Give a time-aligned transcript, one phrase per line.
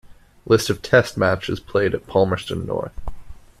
[0.47, 2.99] List of Test matches played at Palmerston North.